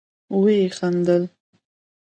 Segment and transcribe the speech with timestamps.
[0.41, 1.23] ويې خندل.